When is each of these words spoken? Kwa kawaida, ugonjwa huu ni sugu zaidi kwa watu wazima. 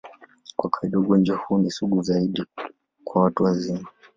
Kwa 0.57 0.69
kawaida, 0.69 0.99
ugonjwa 0.99 1.37
huu 1.37 1.57
ni 1.57 1.71
sugu 1.71 2.01
zaidi 2.01 2.45
kwa 3.03 3.21
watu 3.21 3.43
wazima. 3.43 3.87